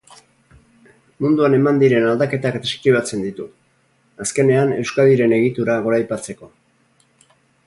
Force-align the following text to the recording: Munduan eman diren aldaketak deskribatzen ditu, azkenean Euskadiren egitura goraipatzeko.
Munduan 1.25 1.55
eman 1.57 1.81
diren 1.83 2.07
aldaketak 2.13 2.57
deskribatzen 2.63 3.21
ditu, 3.27 3.47
azkenean 4.27 4.75
Euskadiren 4.81 5.37
egitura 5.41 5.77
goraipatzeko. 5.89 6.51